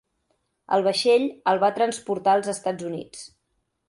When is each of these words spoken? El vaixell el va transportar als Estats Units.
El 0.77 0.85
vaixell 0.87 1.27
el 1.51 1.61
va 1.63 1.69
transportar 1.75 2.33
als 2.39 2.49
Estats 2.55 2.89
Units. 2.89 3.23